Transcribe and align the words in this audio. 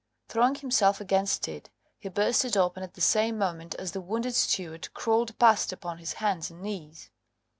Throwing 0.29 0.55
himself 0.55 0.99
against 0.99 1.47
it, 1.47 1.69
he 1.99 2.09
burst 2.09 2.43
it 2.43 2.57
open 2.57 2.81
at 2.81 2.95
the 2.95 3.01
same 3.01 3.37
moment 3.37 3.75
as 3.75 3.91
the 3.91 4.01
wounded 4.01 4.33
steward 4.33 4.91
crawled 4.95 5.37
past 5.37 5.71
upon 5.71 5.99
his 5.99 6.13
hands 6.13 6.49
and 6.49 6.59
knees. 6.63 7.11